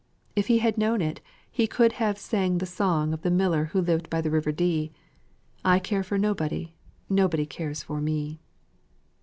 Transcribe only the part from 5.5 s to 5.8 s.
"I